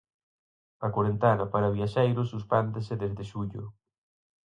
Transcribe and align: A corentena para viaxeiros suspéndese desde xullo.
A 0.85 0.87
corentena 0.95 1.45
para 1.53 1.73
viaxeiros 1.77 2.31
suspéndese 2.33 2.93
desde 3.03 3.23
xullo. 3.31 3.63